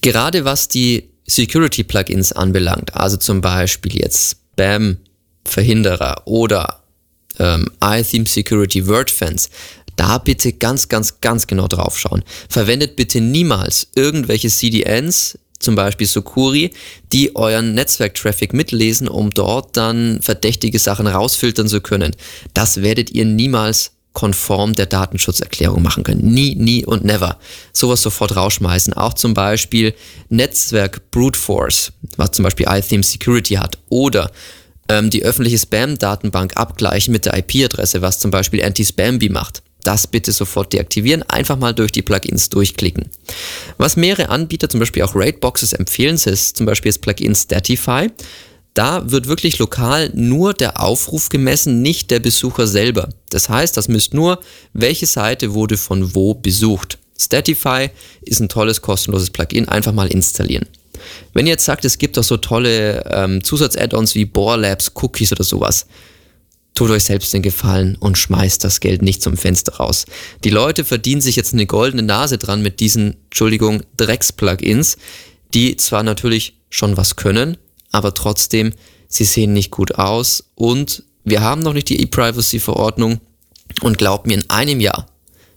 Gerade 0.00 0.44
was 0.44 0.68
die 0.68 1.11
Security-Plugins 1.26 2.32
anbelangt, 2.32 2.94
also 2.94 3.16
zum 3.16 3.40
Beispiel 3.40 3.96
jetzt 3.96 4.36
Spam-Verhinderer 4.54 6.22
oder 6.26 6.82
ähm, 7.38 7.70
iTheme 7.82 8.26
Security 8.26 8.86
WordFence, 8.86 9.50
da 9.96 10.18
bitte 10.18 10.52
ganz, 10.52 10.88
ganz, 10.88 11.20
ganz 11.20 11.46
genau 11.46 11.68
drauf 11.68 11.98
schauen. 11.98 12.24
Verwendet 12.48 12.96
bitte 12.96 13.20
niemals 13.20 13.88
irgendwelche 13.94 14.48
CDNs, 14.48 15.38
zum 15.58 15.76
Beispiel 15.76 16.06
Sukuri, 16.06 16.70
die 17.12 17.36
euren 17.36 17.74
Netzwerk-Traffic 17.74 18.52
mitlesen, 18.52 19.08
um 19.08 19.30
dort 19.30 19.76
dann 19.76 20.20
verdächtige 20.20 20.78
Sachen 20.78 21.06
rausfiltern 21.06 21.68
zu 21.68 21.80
können. 21.80 22.16
Das 22.52 22.82
werdet 22.82 23.10
ihr 23.10 23.24
niemals 23.24 23.92
konform 24.12 24.74
der 24.74 24.86
Datenschutzerklärung 24.86 25.82
machen 25.82 26.04
können. 26.04 26.32
Nie, 26.32 26.54
nie 26.54 26.84
und 26.84 27.04
never. 27.04 27.38
Sowas 27.72 28.02
sofort 28.02 28.36
rausschmeißen. 28.36 28.92
Auch 28.92 29.14
zum 29.14 29.34
Beispiel 29.34 29.94
Netzwerk 30.28 31.10
Brute 31.10 31.38
Force, 31.38 31.92
was 32.16 32.32
zum 32.32 32.42
Beispiel 32.42 32.66
iTheme 32.68 33.02
Security 33.02 33.54
hat. 33.54 33.78
Oder 33.88 34.30
ähm, 34.88 35.10
die 35.10 35.24
öffentliche 35.24 35.58
Spam-Datenbank 35.58 36.56
abgleichen 36.56 37.12
mit 37.12 37.24
der 37.24 37.36
IP-Adresse, 37.38 38.02
was 38.02 38.18
zum 38.18 38.30
Beispiel 38.30 38.62
Anti-Spamby 38.62 39.28
macht. 39.28 39.62
Das 39.82 40.06
bitte 40.06 40.30
sofort 40.30 40.72
deaktivieren, 40.72 41.22
einfach 41.24 41.58
mal 41.58 41.74
durch 41.74 41.90
die 41.90 42.02
Plugins 42.02 42.48
durchklicken. 42.48 43.08
Was 43.78 43.96
mehrere 43.96 44.28
Anbieter, 44.28 44.68
zum 44.68 44.78
Beispiel 44.78 45.02
auch 45.02 45.16
Raidboxes 45.16 45.72
empfehlen, 45.72 46.14
ist 46.14 46.56
zum 46.56 46.66
Beispiel 46.66 46.90
das 46.90 46.98
Plugin 46.98 47.34
Statify. 47.34 48.08
Da 48.74 49.10
wird 49.10 49.28
wirklich 49.28 49.58
lokal 49.58 50.10
nur 50.14 50.54
der 50.54 50.80
Aufruf 50.80 51.28
gemessen, 51.28 51.82
nicht 51.82 52.10
der 52.10 52.20
Besucher 52.20 52.66
selber. 52.66 53.10
Das 53.28 53.48
heißt, 53.48 53.76
das 53.76 53.88
misst 53.88 54.14
nur, 54.14 54.40
welche 54.72 55.06
Seite 55.06 55.52
wurde 55.52 55.76
von 55.76 56.14
wo 56.14 56.34
besucht. 56.34 56.98
Statify 57.20 57.90
ist 58.22 58.40
ein 58.40 58.48
tolles 58.48 58.80
kostenloses 58.80 59.30
Plugin, 59.30 59.68
einfach 59.68 59.92
mal 59.92 60.08
installieren. 60.08 60.66
Wenn 61.34 61.46
ihr 61.46 61.52
jetzt 61.52 61.64
sagt, 61.64 61.84
es 61.84 61.98
gibt 61.98 62.16
doch 62.16 62.24
so 62.24 62.36
tolle 62.36 63.04
ähm, 63.10 63.44
Zusatz-Add-ons 63.44 64.14
wie 64.14 64.24
Bohr 64.24 64.56
Labs, 64.56 64.92
Cookies 64.94 65.32
oder 65.32 65.44
sowas, 65.44 65.86
tut 66.74 66.90
euch 66.90 67.04
selbst 67.04 67.34
den 67.34 67.42
Gefallen 67.42 67.96
und 67.96 68.16
schmeißt 68.16 68.64
das 68.64 68.80
Geld 68.80 69.02
nicht 69.02 69.22
zum 69.22 69.36
Fenster 69.36 69.74
raus. 69.74 70.06
Die 70.44 70.50
Leute 70.50 70.84
verdienen 70.84 71.20
sich 71.20 71.36
jetzt 71.36 71.52
eine 71.52 71.66
goldene 71.66 72.02
Nase 72.02 72.38
dran 72.38 72.62
mit 72.62 72.80
diesen, 72.80 73.16
Entschuldigung, 73.24 73.82
Drecks-Plugins, 73.96 74.96
die 75.54 75.76
zwar 75.76 76.02
natürlich 76.02 76.54
schon 76.70 76.96
was 76.96 77.16
können, 77.16 77.58
aber 77.92 78.14
trotzdem, 78.14 78.72
sie 79.06 79.24
sehen 79.24 79.52
nicht 79.52 79.70
gut 79.70 79.94
aus 79.94 80.50
und 80.54 81.04
wir 81.24 81.42
haben 81.42 81.62
noch 81.62 81.74
nicht 81.74 81.88
die 81.88 82.00
E-Privacy-Verordnung 82.02 83.20
und 83.82 83.98
glaubt 83.98 84.26
mir, 84.26 84.34
in 84.34 84.50
einem 84.50 84.80
Jahr 84.80 85.06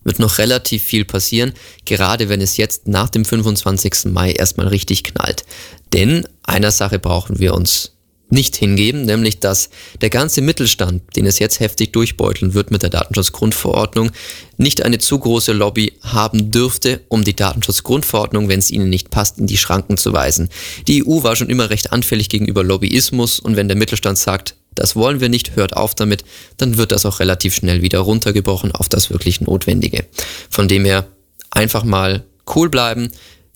wird 0.04 0.20
noch 0.20 0.38
relativ 0.38 0.84
viel 0.84 1.04
passieren, 1.04 1.54
gerade 1.86 2.30
wenn 2.30 2.40
es 2.40 2.58
jetzt 2.58 2.88
nach 2.88 3.10
dem 3.10 3.26
25. 3.26 4.06
Mai 4.14 4.32
erstmal 4.34 4.68
richtig 4.68 5.04
knallt. 5.04 5.46
Denn 5.94 6.28
einer 6.44 6.72
Sache 6.72 7.00
brauchen 7.00 7.40
wir 7.40 7.56
uns 7.56 7.95
nicht 8.30 8.56
hingeben, 8.56 9.04
nämlich 9.04 9.40
dass 9.40 9.70
der 10.02 10.10
ganze 10.10 10.42
Mittelstand, 10.42 11.04
den 11.16 11.26
es 11.26 11.40
jetzt 11.40 11.60
heftig 11.60 11.94
durchbeuteln 11.94 12.54
wird 12.54 12.72
mit 12.72 12.82
der 12.82 12.90
Datenschutzgrundverordnung, 12.90 14.12
nicht 14.58 14.84
eine 14.84 14.98
zu 14.98 15.20
große 15.20 15.54
Lobby 15.54 15.94
haben 16.02 16.52
dürfte, 16.52 17.02
um 17.08 17.24
die 17.24 17.36
Datenschutzgrundverordnung, 17.36 18.50
wenn 18.50 18.60
es 18.60 18.72
ihnen 18.72 18.90
nicht 18.90 19.12
passt, 19.12 19.38
in 19.38 19.48
die 19.48 19.58
Schranken 19.58 19.98
zu 19.98 20.14
weisen. 20.14 20.50
Die 20.88 21.06
EU 21.06 21.24
war 21.24 21.36
schon 21.36 21.50
immer 21.50 21.70
recht 21.70 21.92
anfällig 21.92 22.30
gegenüber 22.30 22.64
Lobbyismus 22.64 23.40
und 23.40 23.56
wenn 23.56 23.68
der 23.68 23.78
Mittelstand 23.78 24.18
sagt, 24.18 24.56
das 24.74 24.96
wollen 24.96 25.22
wir 25.22 25.30
nicht, 25.30 25.56
hört 25.56 25.76
auf 25.78 25.96
damit, 25.96 26.26
dann 26.58 26.78
wird 26.78 26.92
das 26.92 27.06
auch 27.06 27.20
relativ 27.20 27.56
schnell 27.56 27.82
wieder 27.82 28.00
runtergebrochen 28.00 28.74
auf 28.74 28.90
das 28.90 29.10
wirklich 29.10 29.40
Notwendige. 29.40 30.06
Von 30.50 30.68
dem 30.68 30.84
her 30.84 31.08
einfach 31.50 31.84
mal 31.84 32.26
cool 32.56 32.70
bleiben, 32.70 33.10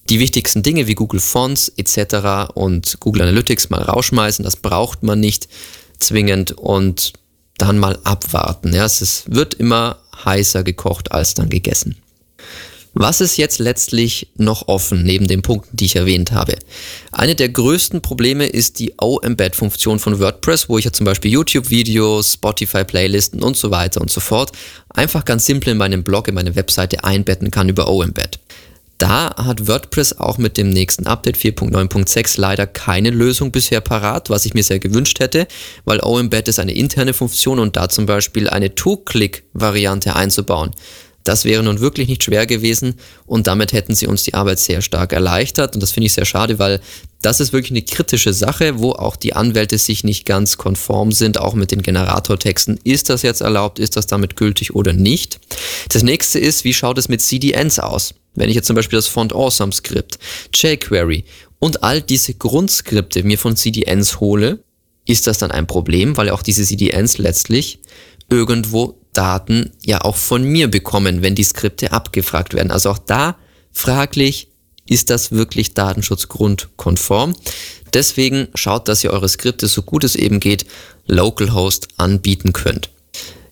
die 0.10 0.20
wichtigsten 0.20 0.64
Dinge 0.64 0.88
wie 0.88 0.96
Google 0.96 1.20
Fonts 1.20 1.72
etc. 1.78 2.52
und 2.54 3.00
Google 3.00 3.24
Analytics 3.24 3.70
mal 3.70 3.82
rausschmeißen. 3.82 4.44
Das 4.44 4.56
braucht 4.56 5.04
man 5.04 5.20
nicht 5.20 5.48
zwingend 6.00 6.52
und 6.54 7.14
dann 7.58 7.78
mal 7.78 8.00
abwarten. 8.04 8.74
Ja, 8.74 8.86
es 8.86 9.24
wird 9.28 9.54
immer 9.54 10.00
heißer 10.26 10.64
gekocht 10.64 11.12
als 11.12 11.36
dann 11.36 11.50
gegessen. 11.50 11.98
Was 12.96 13.22
ist 13.22 13.38
jetzt 13.38 13.60
letztlich 13.60 14.32
noch 14.36 14.68
offen, 14.68 15.04
neben 15.04 15.28
den 15.28 15.44
Punkten, 15.44 15.78
die 15.78 15.86
ich 15.86 15.96
erwähnt 15.96 16.32
habe? 16.32 16.58
Eine 17.12 17.36
der 17.36 17.50
größten 17.50 18.02
Probleme 18.02 18.48
ist 18.48 18.80
die 18.80 18.94
O-Embed-Funktion 19.00 20.00
von 20.00 20.20
WordPress, 20.20 20.70
wo 20.70 20.80
ich 20.80 20.86
ja 20.86 20.92
zum 20.92 21.06
Beispiel 21.06 21.32
YouTube-Videos, 21.32 22.34
Spotify-Playlisten 22.34 23.44
und 23.44 23.56
so 23.56 23.70
weiter 23.70 24.02
und 24.02 24.10
so 24.10 24.20
fort 24.20 24.52
einfach 24.90 25.24
ganz 25.24 25.46
simpel 25.46 25.70
in 25.70 25.78
meinem 25.78 26.04
Blog, 26.04 26.28
in 26.28 26.34
meine 26.34 26.56
Webseite 26.56 27.04
einbetten 27.04 27.52
kann 27.52 27.70
über 27.70 27.88
O-Embed. 27.88 28.40
Da 29.00 29.34
hat 29.38 29.70
WordPress 29.70 30.20
auch 30.20 30.38
mit 30.38 30.58
dem 30.58 30.70
nächsten 30.70 31.08
Update 31.08 31.38
4.9.6 31.38 32.38
leider 32.38 32.68
keine 32.68 33.12
Lösung 33.12 33.50
bisher 33.50 33.80
parat, 33.80 34.30
was 34.30 34.46
ich 34.46 34.54
mir 34.54 34.64
sehr 34.64 34.80
gewünscht 34.80 35.22
hätte, 35.22 35.48
weil 35.86 36.02
OEmbed 36.04 36.50
ist 36.50 36.60
eine 36.60 36.74
interne 36.74 37.14
Funktion 37.14 37.60
und 37.60 37.78
da 37.78 37.88
zum 37.88 38.06
Beispiel 38.06 38.50
eine 38.50 38.76
Two-Click-Variante 38.76 40.18
einzubauen. 40.18 40.72
Das 41.24 41.46
wäre 41.46 41.62
nun 41.62 41.80
wirklich 41.80 42.08
nicht 42.08 42.24
schwer 42.24 42.46
gewesen 42.46 42.96
und 43.26 43.48
damit 43.48 43.74
hätten 43.74 43.94
sie 43.94 44.08
uns 44.08 44.24
die 44.24 44.34
Arbeit 44.34 44.60
sehr 44.60 44.82
stark 44.82 45.14
erleichtert 45.14 45.76
und 45.76 45.82
das 45.82 45.92
finde 45.92 46.08
ich 46.08 46.14
sehr 46.14 46.26
schade, 46.26 46.60
weil 46.60 46.80
das 47.22 47.42
ist 47.42 47.52
wirklich 47.52 47.72
eine 47.72 47.82
kritische 47.82 48.34
Sache, 48.34 48.80
wo 48.80 48.94
auch 48.94 49.18
die 49.18 49.34
Anwälte 49.34 49.78
sich 49.78 50.04
nicht 50.04 50.26
ganz 50.26 50.58
konform 50.58 51.12
sind, 51.12 51.38
auch 51.38 51.54
mit 51.54 51.72
den 51.72 51.82
Generatortexten. 51.82 52.80
Ist 52.86 53.10
das 53.10 53.24
jetzt 53.24 53.42
erlaubt? 53.42 53.78
Ist 53.78 53.98
das 53.98 54.08
damit 54.08 54.38
gültig 54.38 54.74
oder 54.74 54.94
nicht? 54.94 55.40
Das 55.90 56.04
nächste 56.04 56.40
ist, 56.40 56.64
wie 56.64 56.74
schaut 56.74 56.98
es 56.98 57.10
mit 57.10 57.22
CDNs 57.22 57.80
aus? 57.80 58.14
Wenn 58.36 58.50
ich 58.50 58.56
jetzt 58.56 58.68
zum 58.68 58.76
Beispiel 58.76 58.98
das 58.98 59.08
Font 59.08 59.34
Awesome 59.34 59.74
Skript, 59.74 60.18
jQuery 60.54 61.26
und 61.60 61.84
all 61.84 62.02
diese 62.02 62.34
Grundskripte 62.36 63.24
mir 63.24 63.38
von 63.38 63.58
CDNs 63.58 64.22
hole, 64.22 64.64
ist 65.06 65.28
das 65.28 65.40
dann 65.40 65.52
ein 65.52 65.68
Problem, 65.68 66.16
weil 66.16 66.30
auch 66.30 66.44
diese 66.44 66.64
CDNs 66.64 67.18
letztlich 67.18 67.80
irgendwo 68.30 68.96
Daten 69.20 69.72
ja 69.86 70.00
auch 70.00 70.16
von 70.16 70.46
mir 70.46 70.72
bekommen, 70.72 71.22
wenn 71.22 71.36
die 71.36 71.44
Skripte 71.44 71.92
abgefragt 71.92 72.54
werden. 72.54 72.72
Also 72.72 72.90
auch 72.90 73.00
da 73.00 73.36
fraglich, 73.74 74.48
ist 74.86 75.10
das 75.10 75.34
wirklich 75.34 75.74
datenschutzgrundkonform? 75.74 77.36
Deswegen 77.94 78.48
schaut, 78.56 78.88
dass 78.88 79.04
ihr 79.04 79.12
eure 79.12 79.28
Skripte 79.28 79.68
so 79.68 79.82
gut 79.82 80.06
es 80.06 80.16
eben 80.16 80.40
geht 80.40 80.66
localhost 81.06 81.90
anbieten 81.98 82.54
könnt. 82.54 82.92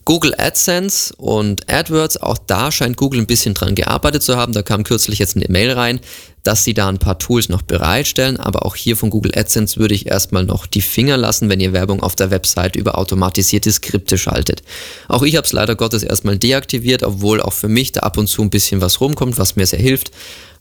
Google 0.07 0.33
AdSense 0.37 1.13
und 1.17 1.69
AdWords, 1.69 2.15
auch 2.15 2.37
da 2.37 2.71
scheint 2.71 2.95
Google 2.95 3.19
ein 3.19 3.27
bisschen 3.27 3.53
dran 3.53 3.75
gearbeitet 3.75 4.23
zu 4.23 4.37
haben. 4.37 4.53
Da 4.53 4.61
kam 4.61 4.85
kürzlich 4.85 5.19
jetzt 5.19 5.35
eine 5.35 5.47
Mail 5.49 5.73
rein, 5.73 5.99
dass 6.43 6.63
sie 6.63 6.73
da 6.73 6.87
ein 6.87 6.97
paar 6.97 7.19
Tools 7.19 7.49
noch 7.49 7.61
bereitstellen. 7.61 8.37
Aber 8.37 8.65
auch 8.65 8.77
hier 8.77 8.95
von 8.95 9.09
Google 9.09 9.37
AdSense 9.37 9.77
würde 9.77 9.95
ich 9.95 10.07
erstmal 10.07 10.45
noch 10.45 10.65
die 10.65 10.79
Finger 10.79 11.17
lassen, 11.17 11.49
wenn 11.49 11.59
ihr 11.59 11.73
Werbung 11.73 12.01
auf 12.01 12.15
der 12.15 12.31
Website 12.31 12.77
über 12.77 12.97
automatisierte 12.97 13.69
Skripte 13.69 14.17
schaltet. 14.17 14.63
Auch 15.09 15.23
ich 15.23 15.35
habe 15.35 15.45
es 15.45 15.51
leider 15.51 15.75
Gottes 15.75 16.03
erstmal 16.03 16.37
deaktiviert, 16.37 17.03
obwohl 17.03 17.41
auch 17.41 17.51
für 17.51 17.67
mich 17.67 17.91
da 17.91 17.99
ab 17.99 18.17
und 18.17 18.27
zu 18.27 18.41
ein 18.43 18.49
bisschen 18.49 18.79
was 18.79 19.01
rumkommt, 19.01 19.37
was 19.37 19.57
mir 19.57 19.65
sehr 19.65 19.79
hilft. 19.79 20.11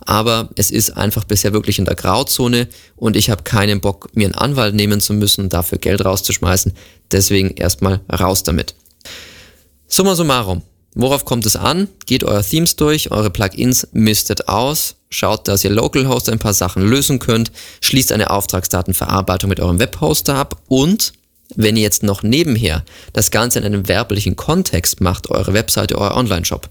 Aber 0.01 0.49
es 0.57 0.73
ist 0.73 0.97
einfach 0.97 1.23
bisher 1.23 1.53
wirklich 1.53 1.79
in 1.79 1.85
der 1.85 1.95
Grauzone 1.95 2.67
und 2.97 3.15
ich 3.15 3.31
habe 3.31 3.45
keinen 3.45 3.81
Bock, 3.81 4.09
mir 4.13 4.25
einen 4.25 4.35
Anwalt 4.35 4.75
nehmen 4.75 5.01
zu 5.01 5.15
müssen 5.15 5.43
und 5.43 5.53
dafür 5.53 5.79
Geld 5.79 6.05
rauszuschmeißen. 6.05 6.73
Deswegen 7.13 7.51
erstmal 7.53 8.01
raus 8.11 8.43
damit. 8.43 8.75
Summa 9.89 10.17
summarum. 10.17 10.63
Worauf 10.95 11.25
kommt 11.25 11.47
es 11.47 11.57
an? 11.57 11.89
Geht 12.07 12.25
euer 12.25 12.43
Themes 12.43 12.75
durch, 12.75 13.11
eure 13.11 13.31
Plugins 13.31 13.87
mistet 13.93 14.49
aus, 14.49 14.97
schaut, 15.11 15.47
dass 15.47 15.63
ihr 15.63 15.71
Localhost 15.71 16.29
ein 16.29 16.39
paar 16.39 16.55
Sachen 16.55 16.83
lösen 16.83 17.19
könnt, 17.19 17.53
schließt 17.83 18.11
eine 18.13 18.31
Auftragsdatenverarbeitung 18.31 19.49
mit 19.49 19.61
eurem 19.61 19.79
Webhoster 19.79 20.35
ab 20.35 20.61
und 20.69 21.13
wenn 21.55 21.77
ihr 21.77 21.83
jetzt 21.83 22.03
noch 22.03 22.23
nebenher 22.23 22.85
das 23.13 23.31
Ganze 23.31 23.61
in 23.61 23.65
einem 23.65 23.87
werblichen 23.87 24.35
Kontext 24.35 25.01
macht, 25.01 25.31
eure 25.31 25.53
Webseite, 25.53 25.97
euer 25.99 26.17
Online-Shop, 26.17 26.69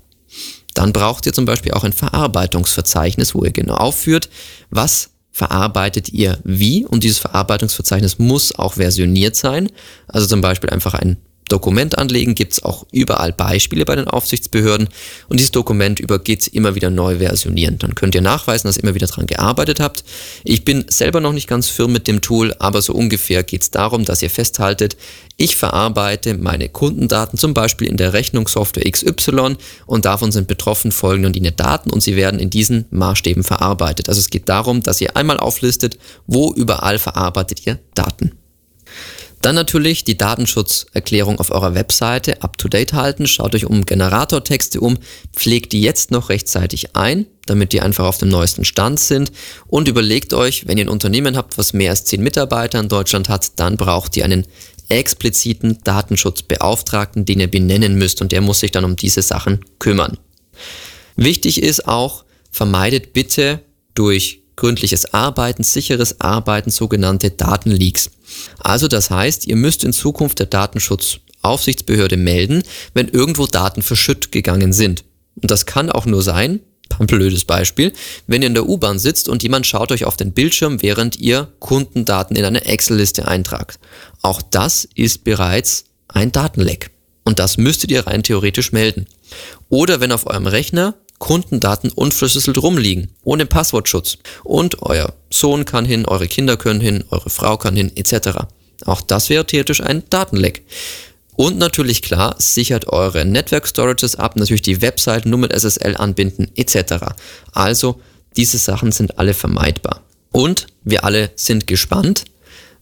dann 0.74 0.92
braucht 0.92 1.26
ihr 1.26 1.34
zum 1.34 1.46
Beispiel 1.46 1.72
auch 1.72 1.86
ein 1.86 1.94
Verarbeitungsverzeichnis, 1.94 3.34
wo 3.34 3.46
ihr 3.46 3.52
genau 3.52 3.76
aufführt, 3.76 4.30
was 4.72 5.12
verarbeitet 5.32 6.10
ihr 6.10 6.40
wie 6.44 6.86
und 6.86 7.04
dieses 7.04 7.20
Verarbeitungsverzeichnis 7.20 8.20
muss 8.20 8.56
auch 8.56 8.74
versioniert 8.74 9.36
sein. 9.36 9.70
Also 10.08 10.28
zum 10.28 10.42
Beispiel 10.42 10.70
einfach 10.70 10.96
ein 10.96 11.18
Dokument 11.50 11.98
anlegen, 11.98 12.36
gibt 12.36 12.54
es 12.54 12.64
auch 12.64 12.86
überall 12.92 13.32
Beispiele 13.32 13.86
bei 13.86 13.96
den 13.96 14.08
Aufsichtsbehörden 14.08 14.90
und 15.30 15.40
dieses 15.40 15.52
Dokument 15.52 16.00
übergeht 16.00 16.48
immer 16.48 16.76
wieder 16.76 16.90
neu 16.90 17.18
versionieren. 17.18 17.78
Dann 17.78 17.96
könnt 17.96 18.16
ihr 18.16 18.22
nachweisen, 18.22 18.68
dass 18.68 18.78
ihr 18.78 18.84
immer 18.84 18.96
wieder 18.96 19.08
daran 19.08 19.28
gearbeitet 19.28 19.80
habt. 19.80 20.04
Ich 20.44 20.66
bin 20.66 20.86
selber 20.88 21.20
noch 21.20 21.34
nicht 21.34 21.48
ganz 21.48 21.70
firm 21.70 21.92
mit 21.92 22.08
dem 22.08 22.22
Tool, 22.22 22.56
aber 22.60 22.82
so 22.82 22.94
ungefähr 22.94 23.44
geht 23.44 23.62
es 23.62 23.72
darum, 23.72 24.06
dass 24.06 24.22
ihr 24.22 24.30
festhaltet, 24.30 24.98
ich 25.38 25.56
verarbeite 25.56 26.38
meine 26.38 26.70
Kundendaten 26.70 27.38
zum 27.38 27.54
Beispiel 27.54 27.88
in 27.90 27.98
der 27.98 28.14
Rechnungssoftware 28.14 28.90
XY 28.90 29.58
und 29.86 30.06
davon 30.06 30.32
sind 30.32 30.48
betroffen 30.48 30.92
folgende 30.92 31.28
und 31.28 31.36
die 31.36 31.56
Daten 31.56 31.90
und 31.92 32.02
sie 32.02 32.16
werden 32.16 32.40
in 32.40 32.50
diesen 32.50 32.86
Maßstäben 32.90 33.44
verarbeitet. 33.44 34.10
Also 34.10 34.20
es 34.20 34.30
geht 34.30 34.50
darum, 34.50 34.82
dass 34.82 35.02
ihr 35.02 35.16
einmal 35.16 35.38
auflistet, 35.38 36.00
wo 36.26 36.54
überall 36.54 37.00
verarbeitet 37.00 37.66
ihr 37.68 37.80
Daten. 37.94 38.32
Dann 39.46 39.54
natürlich 39.54 40.04
die 40.04 40.18
Datenschutzerklärung 40.18 41.40
auf 41.40 41.52
eurer 41.52 41.76
Webseite 41.76 42.42
up-to-date 42.42 42.94
halten. 42.94 43.28
Schaut 43.28 43.54
euch 43.54 43.68
um 43.68 43.86
Generatortexte 43.86 44.82
um, 44.82 44.98
pflegt 45.36 45.72
die 45.72 45.82
jetzt 45.82 46.10
noch 46.10 46.30
rechtzeitig 46.30 46.96
ein, 46.96 47.28
damit 47.46 47.72
die 47.72 47.80
einfach 47.80 48.06
auf 48.06 48.18
dem 48.18 48.30
neuesten 48.30 48.66
Stand 48.66 49.00
sind. 49.00 49.32
Und 49.68 49.88
überlegt 49.88 50.34
euch, 50.34 50.66
wenn 50.66 50.80
ihr 50.80 50.86
ein 50.86 50.90
Unternehmen 50.90 51.38
habt, 51.38 51.60
was 51.60 51.74
mehr 51.74 51.92
als 51.92 52.06
10 52.06 52.24
Mitarbeiter 52.24 52.80
in 52.80 52.90
Deutschland 52.90 53.30
hat, 53.30 53.60
dann 53.60 53.78
braucht 53.78 54.18
ihr 54.18 54.26
einen 54.26 54.48
expliziten 54.90 55.78
Datenschutzbeauftragten, 55.84 57.26
den 57.26 57.40
ihr 57.40 57.52
benennen 57.52 58.00
müsst 58.00 58.24
und 58.24 58.32
der 58.32 58.42
muss 58.42 58.62
sich 58.62 58.72
dann 58.72 58.84
um 58.84 58.96
diese 58.96 59.22
Sachen 59.22 59.64
kümmern. 59.78 60.18
Wichtig 61.18 61.62
ist 61.62 61.88
auch, 61.88 62.26
vermeidet 62.50 63.14
bitte 63.14 63.62
durch 63.94 64.42
gründliches 64.56 65.14
Arbeiten, 65.14 65.62
sicheres 65.62 66.20
Arbeiten, 66.20 66.72
sogenannte 66.72 67.30
Datenleaks. 67.30 68.10
Also 68.60 68.88
das 68.88 69.10
heißt, 69.10 69.48
ihr 69.48 69.56
müsst 69.56 69.84
in 69.84 69.94
Zukunft 69.94 70.40
der 70.40 70.48
Datenschutzaufsichtsbehörde 70.48 72.18
melden, 72.18 72.64
wenn 72.94 73.08
irgendwo 73.08 73.48
Daten 73.48 73.82
verschütt 73.82 74.32
gegangen 74.32 74.74
sind. 74.74 75.04
Und 75.42 75.52
das 75.52 75.66
kann 75.66 75.92
auch 75.92 76.06
nur 76.06 76.24
sein, 76.24 76.62
ein 77.00 77.08
blödes 77.08 77.46
Beispiel, 77.46 77.94
wenn 78.28 78.42
ihr 78.42 78.48
in 78.48 78.54
der 78.54 78.68
U-Bahn 78.68 79.00
sitzt 79.00 79.30
und 79.30 79.44
jemand 79.44 79.66
schaut 79.66 79.92
euch 79.92 80.06
auf 80.06 80.18
den 80.18 80.34
Bildschirm, 80.34 80.82
während 80.82 81.20
ihr 81.20 81.52
Kundendaten 81.60 82.36
in 82.36 82.46
eine 82.46 82.66
Excel-Liste 82.66 83.28
eintragt. 83.28 83.80
Auch 84.22 84.42
das 84.42 84.88
ist 84.96 85.24
bereits 85.24 85.86
ein 86.08 86.32
Datenleck. 86.32 86.92
Und 87.24 87.40
das 87.40 87.58
müsstet 87.58 87.92
ihr 87.92 88.06
rein 88.06 88.22
theoretisch 88.22 88.72
melden. 88.72 89.08
Oder 89.70 90.00
wenn 90.00 90.12
auf 90.12 90.28
eurem 90.28 90.46
Rechner 90.46 90.94
Kundendaten 91.20 91.92
unverschlüsselt 91.92 92.62
rumliegen, 92.62 93.12
ohne 93.24 93.46
Passwortschutz. 93.46 94.18
Und 94.44 94.82
euer 94.82 95.14
Sohn 95.30 95.66
kann 95.66 95.86
hin, 95.86 96.06
eure 96.06 96.28
Kinder 96.28 96.58
können 96.58 96.82
hin, 96.82 97.04
eure 97.10 97.30
Frau 97.30 97.58
kann 97.58 97.76
hin, 97.76 97.92
etc. 97.96 98.40
Auch 98.86 99.02
das 99.02 99.30
wäre 99.30 99.46
theoretisch 99.46 99.82
ein 99.82 100.04
Datenleck. 100.10 100.64
Und 101.36 101.58
natürlich 101.58 102.02
klar, 102.02 102.36
sichert 102.38 102.88
eure 102.88 103.26
Network 103.26 103.68
Storages 103.68 104.16
ab, 104.16 104.36
natürlich 104.36 104.62
die 104.62 104.82
Webseiten 104.82 105.30
nur 105.30 105.40
mit 105.40 105.54
SSL 105.54 105.98
anbinden, 105.98 106.50
etc. 106.56 107.06
Also, 107.52 108.00
diese 108.38 108.58
Sachen 108.58 108.92
sind 108.92 109.20
alle 109.20 109.34
vermeidbar. 109.34 110.02
Und 110.32 110.68
wir 110.84 111.04
alle 111.04 111.32
sind 111.36 111.68
gespannt, 111.68 112.26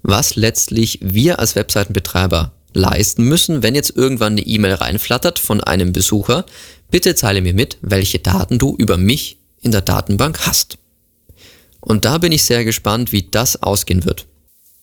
was 0.01 0.35
letztlich 0.35 0.99
wir 1.01 1.39
als 1.39 1.55
Webseitenbetreiber 1.55 2.51
leisten 2.73 3.23
müssen, 3.23 3.63
wenn 3.63 3.75
jetzt 3.75 3.95
irgendwann 3.95 4.33
eine 4.33 4.41
E-Mail 4.41 4.73
reinflattert 4.73 5.39
von 5.39 5.61
einem 5.61 5.93
Besucher, 5.93 6.45
Bitte 6.93 7.15
teile 7.15 7.41
mir 7.41 7.55
mit, 7.55 7.79
welche 7.81 8.19
Daten 8.19 8.59
du 8.59 8.75
über 8.77 8.97
mich 8.97 9.39
in 9.61 9.71
der 9.71 9.81
Datenbank 9.81 10.45
hast. 10.45 10.77
Und 11.79 12.05
da 12.05 12.19
bin 12.19 12.31
ich 12.31 12.43
sehr 12.43 12.63
gespannt, 12.65 13.11
wie 13.11 13.23
das 13.23 13.63
ausgehen 13.63 14.05
wird. 14.05 14.27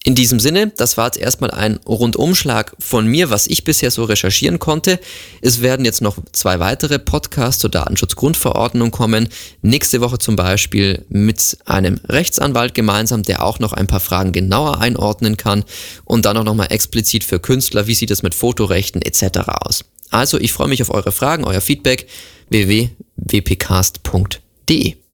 In 0.03 0.15
diesem 0.15 0.41
Sinne, 0.41 0.73
das 0.75 0.97
war 0.97 1.05
jetzt 1.07 1.19
erstmal 1.19 1.51
ein 1.51 1.79
Rundumschlag 1.87 2.75
von 2.79 3.07
mir, 3.07 3.29
was 3.29 3.47
ich 3.47 3.65
bisher 3.65 3.91
so 3.91 4.05
recherchieren 4.05 4.59
konnte. 4.59 4.99
Es 5.43 5.61
werden 5.61 5.85
jetzt 5.85 6.01
noch 6.01 6.17
zwei 6.33 6.59
weitere 6.59 6.99
Podcasts 6.99 7.61
zur 7.61 7.69
Datenschutzgrundverordnung 7.69 8.93
kommen. 8.93 9.29
Nächste 9.61 10.01
Woche 10.01 10.19
zum 10.19 10.37
Beispiel 10.37 11.05
mit 11.11 11.59
einem 11.67 12.01
Rechtsanwalt 12.09 12.73
gemeinsam, 12.73 13.25
der 13.25 13.45
auch 13.45 13.59
noch 13.59 13.75
ein 13.75 13.87
paar 13.87 14.01
Fragen 14.01 14.33
genauer 14.33 14.81
einordnen 14.81 15.37
kann. 15.37 15.65
Und 16.07 16.25
dann 16.25 16.39
auch 16.39 16.45
nochmal 16.45 16.73
explizit 16.73 17.23
für 17.23 17.39
Künstler, 17.39 17.87
wie 17.87 17.95
sieht 17.95 18.11
es 18.11 18.23
mit 18.23 18.35
Fotorechten 18.35 19.03
etc. 19.03 19.41
aus. 19.49 19.85
Also 20.09 20.41
ich 20.41 20.55
freue 20.55 20.69
mich 20.69 20.81
auf 20.81 20.89
eure 20.91 21.13
Fragen, 21.13 21.45
euer 21.45 21.61
Feedback 21.61 22.09
www.wpcast.de. 22.49 25.01